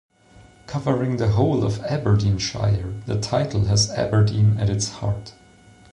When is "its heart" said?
4.67-5.35